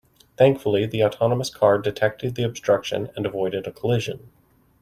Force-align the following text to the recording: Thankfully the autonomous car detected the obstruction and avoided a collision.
Thankfully 0.35 0.87
the 0.87 1.03
autonomous 1.03 1.51
car 1.51 1.77
detected 1.77 2.33
the 2.33 2.41
obstruction 2.41 3.11
and 3.15 3.23
avoided 3.23 3.67
a 3.67 3.71
collision. 3.71 4.31